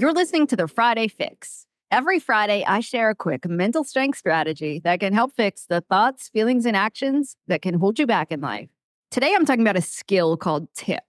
You're 0.00 0.14
listening 0.14 0.46
to 0.46 0.56
the 0.56 0.66
Friday 0.66 1.08
Fix. 1.08 1.66
Every 1.90 2.18
Friday, 2.18 2.64
I 2.64 2.80
share 2.80 3.10
a 3.10 3.14
quick 3.14 3.46
mental 3.46 3.84
strength 3.84 4.16
strategy 4.16 4.80
that 4.82 4.98
can 4.98 5.12
help 5.12 5.30
fix 5.30 5.66
the 5.66 5.82
thoughts, 5.82 6.30
feelings, 6.30 6.64
and 6.64 6.74
actions 6.74 7.36
that 7.48 7.60
can 7.60 7.74
hold 7.74 7.98
you 7.98 8.06
back 8.06 8.32
in 8.32 8.40
life. 8.40 8.70
Today, 9.10 9.34
I'm 9.34 9.44
talking 9.44 9.60
about 9.60 9.76
a 9.76 9.82
skill 9.82 10.38
called 10.38 10.72
TIP. 10.74 11.04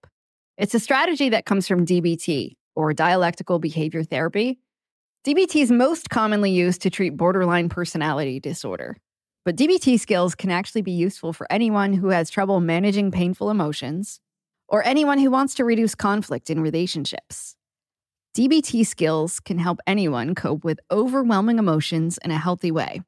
It's 0.57 0.75
a 0.75 0.79
strategy 0.79 1.29
that 1.29 1.45
comes 1.45 1.69
from 1.69 1.85
DBT, 1.85 2.57
or 2.75 2.91
dialectical 2.91 3.59
behavior 3.59 4.03
therapy. 4.03 4.59
DBT 5.25 5.61
is 5.61 5.71
most 5.71 6.09
commonly 6.09 6.51
used 6.51 6.81
to 6.81 6.89
treat 6.89 7.15
borderline 7.15 7.69
personality 7.69 8.41
disorder. 8.41 8.97
But 9.45 9.55
DBT 9.55 10.01
skills 10.01 10.35
can 10.35 10.51
actually 10.51 10.81
be 10.81 10.91
useful 10.91 11.31
for 11.31 11.47
anyone 11.49 11.93
who 11.93 12.09
has 12.09 12.29
trouble 12.29 12.59
managing 12.59 13.09
painful 13.09 13.49
emotions 13.49 14.19
or 14.67 14.83
anyone 14.83 15.17
who 15.17 15.31
wants 15.31 15.53
to 15.55 15.63
reduce 15.63 15.95
conflict 15.95 16.49
in 16.49 16.59
relationships. 16.59 17.55
DBT 18.37 18.87
skills 18.87 19.41
can 19.41 19.59
help 19.59 19.79
anyone 19.85 20.35
cope 20.35 20.63
with 20.63 20.79
overwhelming 20.89 21.59
emotions 21.59 22.17
in 22.23 22.31
a 22.31 22.37
healthy 22.37 22.71
way. 22.71 23.01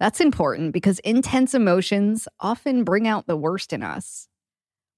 That's 0.00 0.20
important 0.20 0.72
because 0.72 0.98
intense 1.00 1.54
emotions 1.54 2.26
often 2.40 2.82
bring 2.82 3.06
out 3.06 3.28
the 3.28 3.36
worst 3.36 3.72
in 3.72 3.84
us. 3.84 4.26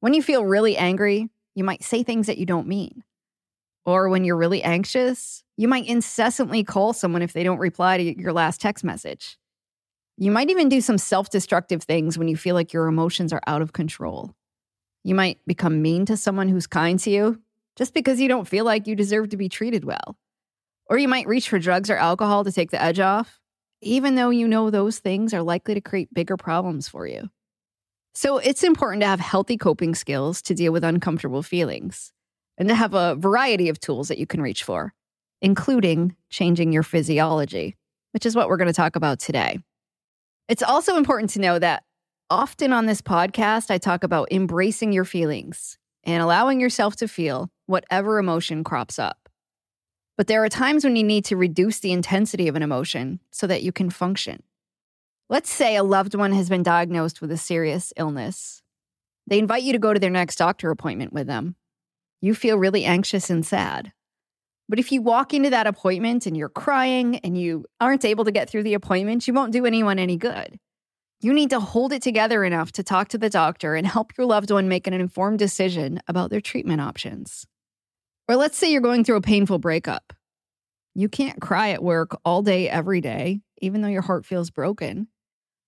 When 0.01 0.15
you 0.15 0.23
feel 0.23 0.47
really 0.47 0.79
angry, 0.79 1.29
you 1.55 1.65
might 1.65 1.83
say 1.83 2.03
things 2.03 2.29
that 2.29 2.39
you 2.39 2.47
don't 2.47 2.67
mean. 2.67 3.05
Or 3.85 4.09
when 4.09 4.25
you're 4.25 4.39
really 4.39 4.63
anxious, 4.63 5.45
you 5.59 5.69
might 5.69 5.87
incessantly 5.87 6.65
call 6.65 6.95
someone 6.95 7.21
if 7.21 7.35
they 7.35 7.43
don't 7.43 7.59
reply 7.59 7.99
to 7.99 8.19
your 8.19 8.33
last 8.33 8.59
text 8.59 8.85
message. 8.85 9.37
You 10.17 10.31
might 10.31 10.49
even 10.49 10.71
do 10.71 10.81
some 10.81 10.97
self 10.97 11.29
destructive 11.29 11.83
things 11.83 12.17
when 12.17 12.29
you 12.29 12.39
feel 12.39 12.55
like 12.55 12.73
your 12.73 12.87
emotions 12.87 13.35
are 13.35 13.43
out 13.47 13.61
of 13.61 13.75
control. 13.75 14.35
You 15.05 15.15
might 15.15 15.41
become 15.47 15.83
mean 15.83 16.07
to 16.07 16.17
someone 16.17 16.49
who's 16.49 16.67
kind 16.67 16.99
to 17.01 17.11
you 17.11 17.43
just 17.77 17.95
because 17.95 18.21
you 18.21 18.29
don't 18.29 18.49
feel 18.49 18.65
like 18.65 18.87
you 18.87 18.95
deserve 18.95 19.31
to 19.31 19.37
be 19.37 19.49
treated 19.49 19.85
well. 19.85 20.17
Or 20.87 20.99
you 20.99 21.09
might 21.09 21.27
reach 21.27 21.49
for 21.49 21.59
drugs 21.59 21.91
or 21.91 21.97
alcohol 21.97 22.45
to 22.45 22.53
take 22.53 22.71
the 22.71 22.83
edge 22.83 23.01
off, 23.01 23.41
even 23.81 24.15
though 24.15 24.31
you 24.31 24.47
know 24.47 24.71
those 24.71 24.99
things 24.99 25.33
are 25.33 25.43
likely 25.43 25.75
to 25.75 25.81
create 25.81 26.13
bigger 26.13 26.37
problems 26.37 26.89
for 26.89 27.07
you. 27.07 27.31
So 28.15 28.39
it's 28.39 28.63
important 28.63 29.03
to 29.03 29.07
have 29.07 29.21
healthy 29.21 29.57
coping 29.57 29.95
skills 29.95 30.43
to 30.43 30.55
deal 30.55 30.73
with 30.73 30.85
uncomfortable 30.85 31.43
feelings 31.43 32.13
and 32.59 32.69
to 32.69 32.75
have 32.75 32.95
a 32.95 33.15
variety 33.15 33.69
of 33.69 33.81
tools 33.81 34.09
that 34.09 34.19
you 34.19 34.27
can 34.27 34.43
reach 34.43 34.65
for, 34.65 34.93
including 35.41 36.15
changing 36.29 36.73
your 36.73 36.83
physiology, 36.83 37.77
which 38.13 38.27
is 38.27 38.37
what 38.37 38.49
we're 38.49 38.59
going 38.59 38.69
to 38.69 38.75
talk 38.75 38.97
about 38.97 39.19
today. 39.19 39.59
It's 40.49 40.63
also 40.63 40.97
important 40.97 41.31
to 41.31 41.41
know 41.41 41.59
that 41.59 41.85
often 42.29 42.73
on 42.73 42.87
this 42.87 43.01
podcast, 43.01 43.71
I 43.71 43.79
talk 43.79 44.05
about 44.05 44.31
embracing 44.31 44.93
your 44.93 45.05
feelings 45.05 45.79
and 46.05 46.23
allowing 46.23 46.61
yourself 46.61 46.97
to 46.97 47.09
feel 47.09 47.51
whatever 47.67 48.19
emotion 48.19 48.65
crops 48.65 48.99
up. 48.99 49.29
But 50.17 50.27
there 50.27 50.45
are 50.45 50.49
times 50.49 50.85
when 50.85 50.97
you 50.97 51.05
need 51.05 51.25
to 51.27 51.37
reduce 51.37 51.81
the 51.81 51.93
intensity 51.93 52.49
of 52.49 52.57
an 52.57 52.63
emotion 52.63 53.21
so 53.31 53.47
that 53.47 53.63
you 53.63 53.73
can 53.73 53.91
function. 53.91 54.43
Let's 55.29 55.51
say 55.51 55.77
a 55.77 55.83
loved 55.83 56.15
one 56.15 56.33
has 56.33 56.49
been 56.49 56.63
diagnosed 56.63 57.21
with 57.21 57.33
a 57.33 57.39
serious 57.39 57.93
illness. 57.97 58.63
They 59.27 59.39
invite 59.39 59.63
you 59.63 59.73
to 59.73 59.79
go 59.79 59.95
to 59.95 60.01
their 60.01 60.11
next 60.11 60.37
doctor 60.37 60.71
appointment 60.71 61.13
with 61.13 61.27
them. 61.27 61.57
You 62.21 62.35
feel 62.35 62.59
really 62.59 62.85
anxious 62.85 63.31
and 63.31 63.45
sad. 63.45 63.93
But 64.69 64.79
if 64.79 64.93
you 64.93 65.03
walk 65.03 65.35
into 65.35 65.51
that 65.51 65.67
appointment 65.67 66.27
and 66.27 66.37
you're 66.37 66.49
crying 66.49 67.17
and 67.19 67.37
you 67.37 67.65
aren't 67.81 68.05
able 68.05 68.25
to 68.25 68.33
get 68.33 68.49
through 68.49 68.63
the 68.63 68.75
appointment, 68.75 69.27
you 69.27 69.35
won't 69.35 69.53
do 69.53 69.67
anyone 69.67 69.99
any 69.99 70.17
good. 70.17 70.59
You 71.21 71.33
need 71.33 71.51
to 71.51 71.61
hold 71.61 71.93
it 71.93 72.03
together 72.03 72.43
enough 72.45 72.73
to 72.73 72.83
talk 72.83 73.09
to 73.09 73.19
the 73.19 73.31
doctor 73.31 73.75
and 73.75 73.87
help 73.87 74.13
your 74.19 74.27
loved 74.27 74.51
one 74.51 74.69
make 74.69 74.87
an 74.87 74.95
informed 74.95 75.39
decision 75.39 76.01
about 76.09 76.31
their 76.31 76.41
treatment 76.41 76.81
options. 76.81 77.47
Or 78.29 78.37
let's 78.37 78.57
say 78.57 78.71
you're 78.71 78.81
going 78.81 79.05
through 79.05 79.17
a 79.17 79.23
painful 79.23 79.59
breakup. 79.59 80.13
You 80.95 81.09
can't 81.09 81.41
cry 81.41 81.71
at 81.71 81.83
work 81.83 82.19
all 82.25 82.43
day, 82.43 82.69
every 82.69 83.01
day, 83.01 83.41
even 83.61 83.83
though 83.83 83.89
your 83.89 84.03
heart 84.03 84.27
feels 84.27 84.51
broken. 84.51 85.09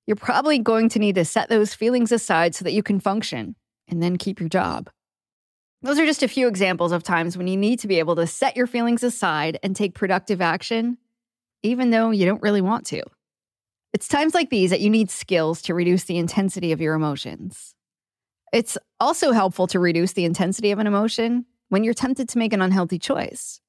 You're 0.07 0.17
probably 0.17 0.59
going 0.59 0.91
to 0.91 0.99
need 0.99 1.15
to 1.15 1.25
set 1.25 1.49
those 1.49 1.75
feelings 1.75 2.13
aside 2.13 2.55
so 2.55 2.65
that 2.65 2.75
you 2.75 2.83
can 2.83 3.01
function 3.01 3.57
and 3.89 4.03
then 4.03 4.17
keep 4.17 4.39
your 4.39 4.49
job. 4.49 4.91
Those 5.83 5.99
are 5.99 6.07
just 6.07 6.23
a 6.23 6.29
few 6.29 6.49
examples 6.49 6.93
of 6.93 7.03
times 7.03 7.37
when 7.37 7.47
you 7.47 7.57
need 7.57 7.79
to 7.81 7.89
be 7.89 7.99
able 7.99 8.17
to 8.17 8.27
set 8.27 8.57
your 8.57 8.67
feelings 8.67 9.03
aside 9.03 9.59
and 9.63 9.75
take 9.75 9.95
productive 9.95 10.41
action, 10.41 10.99
even 11.63 11.91
though 11.91 12.11
you 12.11 12.25
don't 12.27 12.43
really 12.43 12.63
want 12.63 12.87
to. 12.87 13.03
It's 13.93 14.09
times 14.09 14.35
like 14.35 14.51
these 14.51 14.71
that 14.71 14.81
you 14.81 14.91
need 14.91 15.11
skills 15.11 15.63
to 15.63 15.75
reduce 15.75 16.05
the 16.05 16.19
intensity 16.19 16.73
of 16.73 16.81
your 16.81 16.95
emotions. 16.95 17.75
It's 18.53 18.79
also 18.99 19.33
helpful 19.33 19.67
to 19.69 19.79
reduce 19.79 20.13
the 20.13 20.25
intensity 20.25 20.71
of 20.71 20.79
an 20.79 20.87
emotion 20.87 21.45
when 21.75 21.83
you're 21.83 21.93
tempted 21.93 22.29
to 22.29 22.39
make 22.39 22.53
an 22.53 22.63
unhealthy 22.63 23.01
choice. 23.01 23.61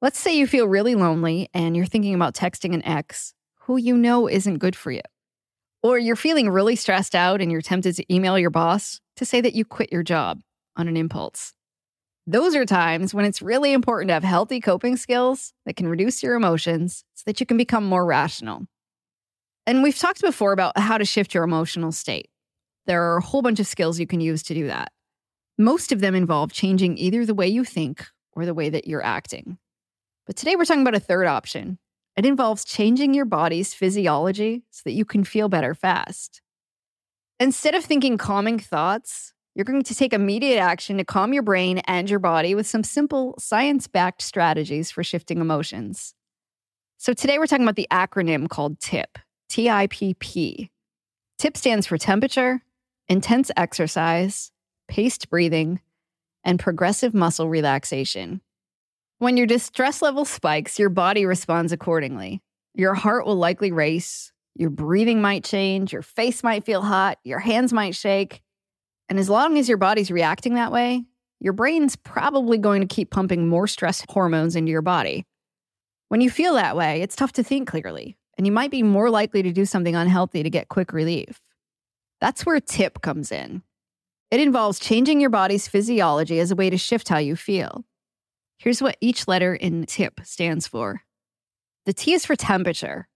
Let's 0.00 0.18
say 0.18 0.34
you 0.34 0.46
feel 0.46 0.66
really 0.66 0.94
lonely 0.94 1.50
and 1.52 1.76
you're 1.76 1.84
thinking 1.84 2.14
about 2.14 2.34
texting 2.34 2.72
an 2.72 2.82
ex 2.86 3.34
who 3.64 3.76
you 3.76 3.98
know 3.98 4.26
isn't 4.26 4.60
good 4.60 4.74
for 4.74 4.90
you. 4.90 5.02
Or 5.82 5.98
you're 5.98 6.16
feeling 6.16 6.48
really 6.48 6.74
stressed 6.74 7.14
out 7.14 7.42
and 7.42 7.52
you're 7.52 7.60
tempted 7.60 7.96
to 7.96 8.14
email 8.14 8.38
your 8.38 8.48
boss 8.48 8.98
to 9.16 9.26
say 9.26 9.42
that 9.42 9.52
you 9.52 9.66
quit 9.66 9.92
your 9.92 10.02
job 10.02 10.40
on 10.74 10.88
an 10.88 10.96
impulse. 10.96 11.52
Those 12.26 12.56
are 12.56 12.64
times 12.64 13.12
when 13.12 13.26
it's 13.26 13.42
really 13.42 13.74
important 13.74 14.08
to 14.08 14.14
have 14.14 14.24
healthy 14.24 14.58
coping 14.58 14.96
skills 14.96 15.52
that 15.66 15.76
can 15.76 15.86
reduce 15.86 16.22
your 16.22 16.36
emotions 16.36 17.04
so 17.12 17.24
that 17.26 17.40
you 17.40 17.44
can 17.44 17.58
become 17.58 17.84
more 17.84 18.06
rational. 18.06 18.62
And 19.66 19.82
we've 19.82 19.98
talked 19.98 20.22
before 20.22 20.54
about 20.54 20.78
how 20.78 20.96
to 20.96 21.04
shift 21.04 21.34
your 21.34 21.44
emotional 21.44 21.92
state. 21.92 22.30
There 22.86 23.02
are 23.02 23.18
a 23.18 23.22
whole 23.22 23.42
bunch 23.42 23.60
of 23.60 23.66
skills 23.66 24.00
you 24.00 24.06
can 24.06 24.22
use 24.22 24.42
to 24.44 24.54
do 24.54 24.68
that. 24.68 24.93
Most 25.58 25.92
of 25.92 26.00
them 26.00 26.14
involve 26.14 26.52
changing 26.52 26.98
either 26.98 27.24
the 27.24 27.34
way 27.34 27.46
you 27.46 27.64
think 27.64 28.06
or 28.32 28.44
the 28.44 28.54
way 28.54 28.68
that 28.70 28.88
you're 28.88 29.04
acting. 29.04 29.58
But 30.26 30.36
today 30.36 30.56
we're 30.56 30.64
talking 30.64 30.82
about 30.82 30.94
a 30.94 31.00
third 31.00 31.26
option. 31.26 31.78
It 32.16 32.26
involves 32.26 32.64
changing 32.64 33.14
your 33.14 33.24
body's 33.24 33.74
physiology 33.74 34.64
so 34.70 34.82
that 34.84 34.92
you 34.92 35.04
can 35.04 35.24
feel 35.24 35.48
better 35.48 35.74
fast. 35.74 36.40
Instead 37.38 37.74
of 37.74 37.84
thinking 37.84 38.18
calming 38.18 38.58
thoughts, 38.58 39.32
you're 39.54 39.64
going 39.64 39.82
to 39.82 39.94
take 39.94 40.12
immediate 40.12 40.58
action 40.58 40.98
to 40.98 41.04
calm 41.04 41.32
your 41.32 41.42
brain 41.42 41.78
and 41.86 42.10
your 42.10 42.18
body 42.18 42.54
with 42.54 42.66
some 42.66 42.82
simple 42.82 43.34
science 43.38 43.86
backed 43.86 44.22
strategies 44.22 44.90
for 44.90 45.04
shifting 45.04 45.40
emotions. 45.40 46.14
So, 46.96 47.12
today 47.12 47.38
we're 47.38 47.46
talking 47.46 47.64
about 47.64 47.76
the 47.76 47.88
acronym 47.90 48.48
called 48.48 48.80
TIP 48.80 49.18
TIPP. 49.48 50.70
TIP 51.38 51.56
stands 51.56 51.86
for 51.86 51.98
temperature, 51.98 52.62
intense 53.08 53.50
exercise, 53.56 54.50
paced 54.88 55.30
breathing, 55.30 55.80
and 56.44 56.58
progressive 56.58 57.14
muscle 57.14 57.48
relaxation. 57.48 58.40
When 59.18 59.36
your 59.36 59.46
distress 59.46 60.02
level 60.02 60.24
spikes, 60.24 60.78
your 60.78 60.90
body 60.90 61.24
responds 61.24 61.72
accordingly. 61.72 62.42
Your 62.74 62.94
heart 62.94 63.26
will 63.26 63.36
likely 63.36 63.72
race, 63.72 64.32
your 64.54 64.70
breathing 64.70 65.22
might 65.22 65.44
change, 65.44 65.92
your 65.92 66.02
face 66.02 66.42
might 66.42 66.64
feel 66.64 66.82
hot, 66.82 67.18
your 67.24 67.38
hands 67.38 67.72
might 67.72 67.94
shake. 67.94 68.42
And 69.08 69.18
as 69.18 69.30
long 69.30 69.58
as 69.58 69.68
your 69.68 69.78
body's 69.78 70.10
reacting 70.10 70.54
that 70.54 70.72
way, 70.72 71.04
your 71.40 71.52
brain's 71.52 71.96
probably 71.96 72.58
going 72.58 72.80
to 72.80 72.94
keep 72.94 73.10
pumping 73.10 73.48
more 73.48 73.66
stress 73.66 74.04
hormones 74.08 74.56
into 74.56 74.72
your 74.72 74.82
body. 74.82 75.26
When 76.08 76.20
you 76.20 76.30
feel 76.30 76.54
that 76.54 76.76
way, 76.76 77.02
it's 77.02 77.16
tough 77.16 77.32
to 77.34 77.42
think 77.42 77.68
clearly 77.68 78.16
and 78.36 78.46
you 78.46 78.52
might 78.52 78.70
be 78.70 78.82
more 78.82 79.10
likely 79.10 79.42
to 79.42 79.52
do 79.52 79.64
something 79.64 79.94
unhealthy 79.94 80.42
to 80.42 80.50
get 80.50 80.68
quick 80.68 80.92
relief. 80.92 81.40
That's 82.20 82.44
where 82.46 82.60
TIP 82.60 83.00
comes 83.00 83.30
in. 83.30 83.62
It 84.30 84.40
involves 84.40 84.78
changing 84.78 85.20
your 85.20 85.30
body's 85.30 85.68
physiology 85.68 86.40
as 86.40 86.50
a 86.50 86.56
way 86.56 86.70
to 86.70 86.78
shift 86.78 87.08
how 87.08 87.18
you 87.18 87.36
feel. 87.36 87.84
Here's 88.58 88.82
what 88.82 88.96
each 89.00 89.28
letter 89.28 89.54
in 89.54 89.84
TIP 89.86 90.20
stands 90.24 90.66
for 90.66 91.02
the 91.86 91.92
T 91.92 92.14
is 92.14 92.24
for 92.24 92.34
temperature. 92.34 93.08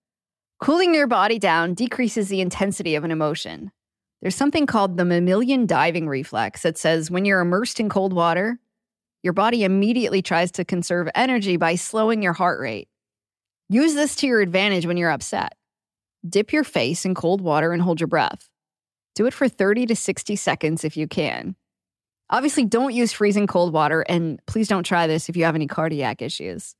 Cooling 0.60 0.94
your 0.94 1.06
body 1.06 1.38
down 1.38 1.72
decreases 1.74 2.28
the 2.28 2.40
intensity 2.40 2.96
of 2.96 3.04
an 3.04 3.10
emotion. 3.10 3.70
There's 4.20 4.34
something 4.34 4.66
called 4.66 4.96
the 4.96 5.04
mammalian 5.04 5.66
diving 5.66 6.08
reflex 6.08 6.62
that 6.62 6.76
says 6.76 7.10
when 7.10 7.24
you're 7.24 7.40
immersed 7.40 7.80
in 7.80 7.88
cold 7.88 8.12
water, 8.12 8.58
your 9.22 9.32
body 9.32 9.64
immediately 9.64 10.20
tries 10.20 10.50
to 10.52 10.64
conserve 10.64 11.08
energy 11.14 11.56
by 11.56 11.76
slowing 11.76 12.22
your 12.22 12.32
heart 12.32 12.60
rate. 12.60 12.88
Use 13.68 13.94
this 13.94 14.16
to 14.16 14.26
your 14.26 14.40
advantage 14.40 14.86
when 14.86 14.96
you're 14.96 15.10
upset. 15.10 15.54
Dip 16.28 16.52
your 16.52 16.64
face 16.64 17.04
in 17.04 17.14
cold 17.14 17.40
water 17.40 17.72
and 17.72 17.80
hold 17.80 18.00
your 18.00 18.08
breath. 18.08 18.50
Do 19.18 19.26
it 19.26 19.34
for 19.34 19.48
30 19.48 19.86
to 19.86 19.96
60 19.96 20.36
seconds 20.36 20.84
if 20.84 20.96
you 20.96 21.08
can. 21.08 21.56
Obviously, 22.30 22.64
don't 22.64 22.94
use 22.94 23.12
freezing 23.12 23.48
cold 23.48 23.72
water, 23.72 24.02
and 24.02 24.38
please 24.46 24.68
don't 24.68 24.84
try 24.84 25.08
this 25.08 25.28
if 25.28 25.36
you 25.36 25.42
have 25.42 25.56
any 25.56 25.66
cardiac 25.66 26.22
issues. 26.22 26.76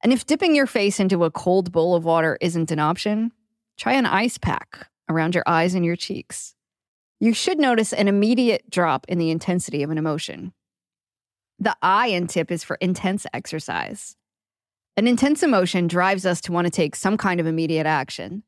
And 0.00 0.12
if 0.12 0.24
dipping 0.24 0.54
your 0.54 0.68
face 0.68 1.00
into 1.00 1.24
a 1.24 1.32
cold 1.32 1.72
bowl 1.72 1.96
of 1.96 2.04
water 2.04 2.38
isn't 2.40 2.70
an 2.70 2.78
option, 2.78 3.32
try 3.76 3.94
an 3.94 4.06
ice 4.06 4.38
pack 4.38 4.86
around 5.08 5.34
your 5.34 5.42
eyes 5.48 5.74
and 5.74 5.84
your 5.84 5.96
cheeks. 5.96 6.54
You 7.18 7.34
should 7.34 7.58
notice 7.58 7.92
an 7.92 8.06
immediate 8.06 8.70
drop 8.70 9.04
in 9.08 9.18
the 9.18 9.32
intensity 9.32 9.82
of 9.82 9.90
an 9.90 9.98
emotion. 9.98 10.52
The 11.58 11.76
I 11.82 12.06
in 12.06 12.28
tip 12.28 12.52
is 12.52 12.62
for 12.62 12.76
intense 12.76 13.26
exercise. 13.34 14.14
An 14.96 15.08
intense 15.08 15.42
emotion 15.42 15.88
drives 15.88 16.24
us 16.24 16.40
to 16.42 16.52
want 16.52 16.68
to 16.68 16.70
take 16.70 16.94
some 16.94 17.16
kind 17.16 17.40
of 17.40 17.48
immediate 17.48 17.86
action, 17.86 18.44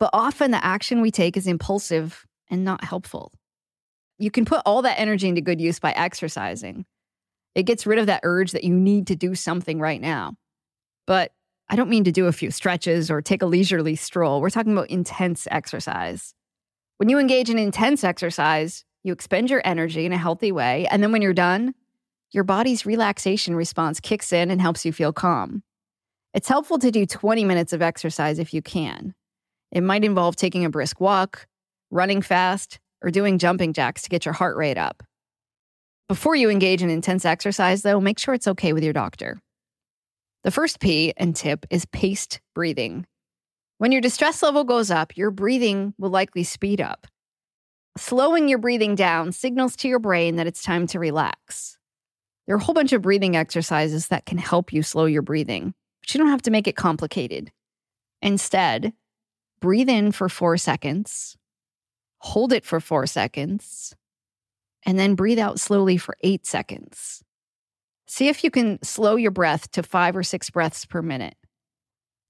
but 0.00 0.10
often 0.12 0.50
the 0.50 0.64
action 0.64 1.00
we 1.00 1.12
take 1.12 1.36
is 1.36 1.46
impulsive 1.46 2.26
and 2.50 2.64
not 2.64 2.84
helpful. 2.84 3.32
You 4.18 4.30
can 4.30 4.44
put 4.44 4.62
all 4.66 4.82
that 4.82 4.98
energy 4.98 5.28
into 5.28 5.40
good 5.40 5.60
use 5.60 5.78
by 5.78 5.92
exercising. 5.92 6.84
It 7.54 7.64
gets 7.64 7.86
rid 7.86 7.98
of 7.98 8.06
that 8.06 8.20
urge 8.24 8.52
that 8.52 8.64
you 8.64 8.74
need 8.74 9.06
to 9.08 9.16
do 9.16 9.34
something 9.34 9.80
right 9.80 10.00
now. 10.00 10.34
But 11.06 11.32
I 11.68 11.76
don't 11.76 11.90
mean 11.90 12.04
to 12.04 12.12
do 12.12 12.26
a 12.26 12.32
few 12.32 12.50
stretches 12.50 13.10
or 13.10 13.20
take 13.20 13.42
a 13.42 13.46
leisurely 13.46 13.96
stroll. 13.96 14.40
We're 14.40 14.50
talking 14.50 14.72
about 14.72 14.90
intense 14.90 15.48
exercise. 15.50 16.34
When 16.98 17.08
you 17.08 17.18
engage 17.18 17.50
in 17.50 17.58
intense 17.58 18.04
exercise, 18.04 18.84
you 19.04 19.12
expend 19.12 19.50
your 19.50 19.62
energy 19.64 20.06
in 20.06 20.12
a 20.12 20.18
healthy 20.18 20.52
way. 20.52 20.86
And 20.90 21.02
then 21.02 21.12
when 21.12 21.22
you're 21.22 21.32
done, 21.32 21.74
your 22.30 22.44
body's 22.44 22.86
relaxation 22.86 23.56
response 23.56 24.00
kicks 24.00 24.32
in 24.32 24.50
and 24.50 24.60
helps 24.60 24.84
you 24.84 24.92
feel 24.92 25.12
calm. 25.12 25.62
It's 26.34 26.48
helpful 26.48 26.78
to 26.78 26.90
do 26.90 27.06
20 27.06 27.44
minutes 27.44 27.72
of 27.72 27.82
exercise 27.82 28.38
if 28.38 28.52
you 28.52 28.62
can. 28.62 29.14
It 29.72 29.82
might 29.82 30.04
involve 30.04 30.36
taking 30.36 30.64
a 30.64 30.70
brisk 30.70 31.00
walk, 31.00 31.47
running 31.90 32.22
fast, 32.22 32.78
or 33.02 33.10
doing 33.10 33.38
jumping 33.38 33.72
jacks 33.72 34.02
to 34.02 34.08
get 34.08 34.24
your 34.24 34.34
heart 34.34 34.56
rate 34.56 34.78
up. 34.78 35.02
Before 36.08 36.34
you 36.34 36.50
engage 36.50 36.82
in 36.82 36.90
intense 36.90 37.24
exercise, 37.24 37.82
though, 37.82 38.00
make 38.00 38.18
sure 38.18 38.34
it's 38.34 38.48
okay 38.48 38.72
with 38.72 38.82
your 38.82 38.92
doctor. 38.92 39.40
The 40.44 40.50
first 40.50 40.80
P 40.80 41.12
and 41.16 41.36
tip 41.36 41.66
is 41.70 41.84
paced 41.86 42.40
breathing. 42.54 43.06
When 43.78 43.92
your 43.92 44.00
distress 44.00 44.42
level 44.42 44.64
goes 44.64 44.90
up, 44.90 45.16
your 45.16 45.30
breathing 45.30 45.94
will 45.98 46.10
likely 46.10 46.44
speed 46.44 46.80
up. 46.80 47.06
Slowing 47.96 48.48
your 48.48 48.58
breathing 48.58 48.94
down 48.94 49.32
signals 49.32 49.76
to 49.76 49.88
your 49.88 49.98
brain 49.98 50.36
that 50.36 50.46
it's 50.46 50.62
time 50.62 50.86
to 50.88 50.98
relax. 50.98 51.78
There 52.46 52.54
are 52.56 52.58
a 52.58 52.62
whole 52.62 52.74
bunch 52.74 52.92
of 52.92 53.02
breathing 53.02 53.36
exercises 53.36 54.08
that 54.08 54.24
can 54.24 54.38
help 54.38 54.72
you 54.72 54.82
slow 54.82 55.04
your 55.04 55.22
breathing, 55.22 55.74
but 56.00 56.14
you 56.14 56.18
don't 56.18 56.30
have 56.30 56.42
to 56.42 56.50
make 56.50 56.66
it 56.66 56.76
complicated. 56.76 57.52
Instead, 58.22 58.94
breathe 59.60 59.88
in 59.88 60.12
for 60.12 60.28
four 60.28 60.56
seconds, 60.56 61.36
hold 62.18 62.52
it 62.52 62.64
for 62.64 62.80
four 62.80 63.06
seconds, 63.06 63.94
and 64.84 64.98
then 64.98 65.14
breathe 65.14 65.38
out 65.38 65.60
slowly 65.60 65.96
for 65.96 66.16
eight 66.22 66.46
seconds. 66.46 67.22
See 68.06 68.28
if 68.28 68.42
you 68.42 68.50
can 68.50 68.82
slow 68.82 69.16
your 69.16 69.30
breath 69.30 69.70
to 69.72 69.82
five 69.82 70.16
or 70.16 70.22
six 70.22 70.50
breaths 70.50 70.86
per 70.86 71.02
minute. 71.02 71.36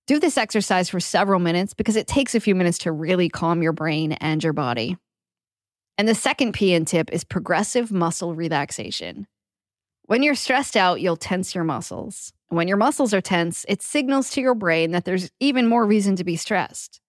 Do 0.07 0.19
this 0.19 0.39
exercise 0.39 0.89
for 0.89 1.01
several 1.01 1.39
minutes 1.39 1.75
because 1.75 1.95
it 1.95 2.07
takes 2.07 2.35
a 2.35 2.41
few 2.41 2.55
minutes 2.55 2.79
to 2.79 2.93
really 2.93 3.29
calm 3.29 3.63
your 3.63 3.73
brain 3.73 4.13
and 4.13 4.43
your 4.43 4.55
body. 4.55 4.97
And 5.99 6.09
the 6.09 6.15
second 6.15 6.53
P 6.53 6.75
and 6.75 6.87
tip 6.87 7.13
is 7.13 7.25
progressive 7.25 7.93
muscle 7.93 8.35
relaxation. 8.35 9.27
When 10.05 10.23
you're 10.23 10.35
stressed 10.35 10.77
out, 10.77 11.03
you'll 11.03 11.17
tense 11.17 11.55
your 11.55 11.65
muscles. 11.65 12.33
When 12.49 12.67
your 12.67 12.79
muscles 12.79 13.13
are 13.13 13.21
tense, 13.21 13.67
it 13.69 13.83
signals 13.83 14.31
to 14.31 14.41
your 14.41 14.55
brain 14.55 14.93
that 14.93 15.05
there's 15.05 15.31
even 15.39 15.67
more 15.67 15.85
reason 15.85 16.17
to 16.17 16.25
be 16.25 16.37
stressed. 16.37 17.01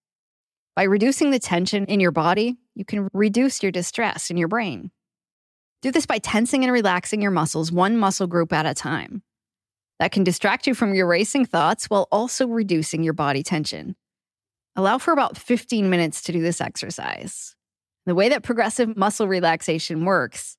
By 0.76 0.82
reducing 0.82 1.30
the 1.30 1.38
tension 1.38 1.86
in 1.86 2.00
your 2.00 2.10
body, 2.10 2.56
you 2.80 2.84
can 2.86 3.10
reduce 3.12 3.62
your 3.62 3.70
distress 3.70 4.30
in 4.30 4.38
your 4.38 4.48
brain. 4.48 4.90
Do 5.82 5.92
this 5.92 6.06
by 6.06 6.16
tensing 6.16 6.64
and 6.64 6.72
relaxing 6.72 7.20
your 7.20 7.30
muscles 7.30 7.70
one 7.70 7.98
muscle 7.98 8.26
group 8.26 8.54
at 8.54 8.64
a 8.64 8.72
time. 8.72 9.22
That 9.98 10.12
can 10.12 10.24
distract 10.24 10.66
you 10.66 10.74
from 10.74 10.94
your 10.94 11.06
racing 11.06 11.44
thoughts 11.44 11.90
while 11.90 12.08
also 12.10 12.48
reducing 12.48 13.02
your 13.02 13.12
body 13.12 13.42
tension. 13.42 13.96
Allow 14.76 14.96
for 14.96 15.12
about 15.12 15.36
15 15.36 15.90
minutes 15.90 16.22
to 16.22 16.32
do 16.32 16.40
this 16.40 16.62
exercise. 16.62 17.54
The 18.06 18.14
way 18.14 18.30
that 18.30 18.42
progressive 18.42 18.96
muscle 18.96 19.28
relaxation 19.28 20.06
works 20.06 20.56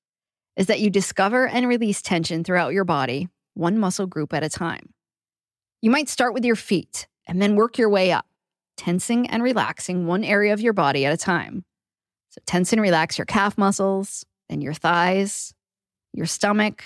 is 0.55 0.67
that 0.67 0.79
you 0.79 0.91
discover 0.91 1.47
and 1.47 1.67
release 1.67 2.03
tension 2.03 2.43
throughout 2.43 2.73
your 2.73 2.85
body, 2.85 3.29
one 3.55 3.79
muscle 3.79 4.05
group 4.05 4.31
at 4.31 4.43
a 4.43 4.49
time. 4.49 4.93
You 5.81 5.89
might 5.89 6.07
start 6.07 6.35
with 6.35 6.45
your 6.45 6.55
feet 6.55 7.07
and 7.27 7.41
then 7.41 7.55
work 7.55 7.79
your 7.79 7.89
way 7.89 8.11
up 8.11 8.27
tensing 8.77 9.27
and 9.27 9.41
relaxing 9.41 10.05
one 10.05 10.23
area 10.23 10.53
of 10.53 10.61
your 10.61 10.73
body 10.73 11.03
at 11.03 11.13
a 11.13 11.17
time. 11.17 11.65
So, 12.31 12.41
tense 12.45 12.73
and 12.73 12.81
relax 12.81 13.17
your 13.17 13.25
calf 13.25 13.57
muscles, 13.57 14.25
and 14.49 14.63
your 14.63 14.73
thighs, 14.73 15.53
your 16.13 16.25
stomach, 16.25 16.83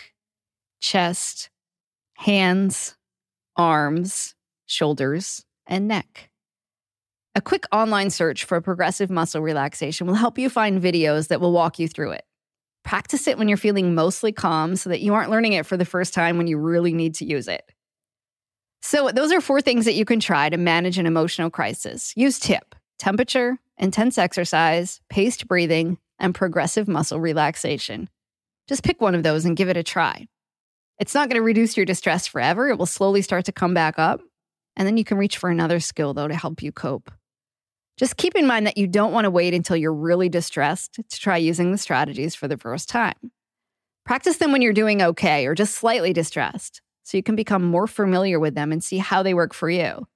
chest, 0.79 1.49
hands, 2.15 2.95
arms, 3.55 4.35
shoulders, 4.65 5.45
and 5.67 5.87
neck. 5.87 6.29
A 7.33 7.41
quick 7.41 7.65
online 7.71 8.11
search 8.11 8.45
for 8.45 8.61
progressive 8.61 9.09
muscle 9.09 9.41
relaxation 9.41 10.07
will 10.07 10.13
help 10.13 10.37
you 10.37 10.49
find 10.49 10.81
videos 10.81 11.27
that 11.27 11.41
will 11.41 11.51
walk 11.51 11.79
you 11.79 11.87
through 11.87 12.11
it. 12.11 12.23
Practice 12.83 13.27
it 13.27 13.37
when 13.37 13.47
you're 13.47 13.57
feeling 13.57 13.95
mostly 13.95 14.31
calm 14.31 14.75
so 14.75 14.89
that 14.89 15.01
you 15.01 15.13
aren't 15.13 15.31
learning 15.31 15.53
it 15.53 15.65
for 15.65 15.75
the 15.75 15.85
first 15.85 16.13
time 16.13 16.37
when 16.37 16.47
you 16.47 16.57
really 16.57 16.93
need 16.93 17.15
to 17.15 17.25
use 17.25 17.47
it. 17.47 17.63
So, 18.81 19.09
those 19.09 19.31
are 19.31 19.41
four 19.41 19.61
things 19.61 19.85
that 19.85 19.95
you 19.95 20.05
can 20.05 20.19
try 20.19 20.47
to 20.49 20.57
manage 20.57 20.99
an 20.99 21.07
emotional 21.07 21.49
crisis. 21.49 22.13
Use 22.15 22.37
TIP, 22.39 22.75
temperature, 22.99 23.57
intense 23.77 24.17
exercise, 24.17 25.01
paced 25.09 25.47
breathing, 25.47 25.97
and 26.19 26.33
progressive 26.33 26.87
muscle 26.87 27.19
relaxation. 27.19 28.09
Just 28.67 28.83
pick 28.83 29.01
one 29.01 29.15
of 29.15 29.23
those 29.23 29.45
and 29.45 29.57
give 29.57 29.69
it 29.69 29.77
a 29.77 29.83
try. 29.83 30.27
It's 30.97 31.13
not 31.13 31.29
going 31.29 31.39
to 31.39 31.45
reduce 31.45 31.75
your 31.75 31.85
distress 31.85 32.25
forever. 32.25 32.69
It 32.69 32.77
will 32.77 32.85
slowly 32.85 33.21
start 33.21 33.45
to 33.45 33.51
come 33.51 33.73
back 33.73 33.99
up. 33.99 34.21
And 34.75 34.87
then 34.87 34.97
you 34.97 35.03
can 35.03 35.17
reach 35.17 35.37
for 35.37 35.49
another 35.49 35.79
skill, 35.79 36.13
though, 36.13 36.27
to 36.27 36.35
help 36.35 36.61
you 36.61 36.71
cope. 36.71 37.11
Just 37.97 38.17
keep 38.17 38.35
in 38.35 38.47
mind 38.47 38.67
that 38.67 38.77
you 38.77 38.87
don't 38.87 39.13
want 39.13 39.25
to 39.25 39.29
wait 39.29 39.53
until 39.53 39.77
you're 39.77 39.93
really 39.93 40.27
distressed 40.27 40.95
to 40.95 41.19
try 41.19 41.37
using 41.37 41.71
the 41.71 41.77
strategies 41.77 42.35
for 42.35 42.47
the 42.47 42.57
first 42.57 42.89
time. 42.89 43.31
Practice 44.05 44.37
them 44.37 44.51
when 44.51 44.61
you're 44.61 44.73
doing 44.73 45.01
okay 45.01 45.45
or 45.45 45.55
just 45.55 45.75
slightly 45.75 46.11
distressed 46.11 46.81
so 47.03 47.17
you 47.17 47.23
can 47.23 47.35
become 47.35 47.63
more 47.63 47.87
familiar 47.87 48.39
with 48.39 48.53
them 48.55 48.71
and 48.71 48.83
see 48.83 48.97
how 48.97 49.23
they 49.23 49.33
work 49.33 49.53
for 49.53 49.69
you. 49.69 50.07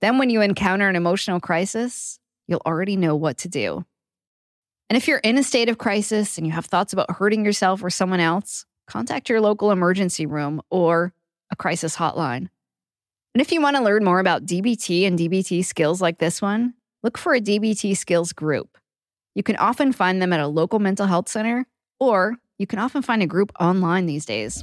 Then, 0.00 0.18
when 0.18 0.30
you 0.30 0.40
encounter 0.40 0.88
an 0.88 0.96
emotional 0.96 1.38
crisis, 1.38 2.18
you'll 2.52 2.62
already 2.64 2.96
know 2.96 3.16
what 3.16 3.38
to 3.38 3.48
do. 3.48 3.84
And 4.88 4.96
if 4.96 5.08
you're 5.08 5.18
in 5.18 5.38
a 5.38 5.42
state 5.42 5.68
of 5.68 5.78
crisis 5.78 6.36
and 6.36 6.46
you 6.46 6.52
have 6.52 6.66
thoughts 6.66 6.92
about 6.92 7.10
hurting 7.10 7.44
yourself 7.44 7.82
or 7.82 7.90
someone 7.90 8.20
else, 8.20 8.66
contact 8.86 9.28
your 9.28 9.40
local 9.40 9.70
emergency 9.70 10.26
room 10.26 10.60
or 10.70 11.14
a 11.50 11.56
crisis 11.56 11.96
hotline. 11.96 12.48
And 13.34 13.40
if 13.40 13.50
you 13.50 13.62
want 13.62 13.76
to 13.76 13.82
learn 13.82 14.04
more 14.04 14.20
about 14.20 14.44
DBT 14.44 15.06
and 15.06 15.18
DBT 15.18 15.64
skills 15.64 16.02
like 16.02 16.18
this 16.18 16.42
one, 16.42 16.74
look 17.02 17.16
for 17.16 17.34
a 17.34 17.40
DBT 17.40 17.96
skills 17.96 18.32
group. 18.34 18.76
You 19.34 19.42
can 19.42 19.56
often 19.56 19.92
find 19.92 20.20
them 20.20 20.32
at 20.32 20.40
a 20.40 20.46
local 20.46 20.78
mental 20.78 21.06
health 21.06 21.28
center, 21.28 21.66
or 21.98 22.36
you 22.58 22.66
can 22.66 22.78
often 22.78 23.00
find 23.00 23.22
a 23.22 23.26
group 23.26 23.50
online 23.58 24.04
these 24.04 24.26
days. 24.26 24.62